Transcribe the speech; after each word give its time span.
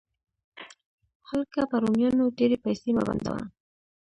هلکه، 1.29 1.59
په 1.71 1.75
رومیانو 1.83 2.33
ډېرې 2.37 2.57
پیسې 2.65 2.89
مه 2.95 3.03
بندوه. 3.07 3.41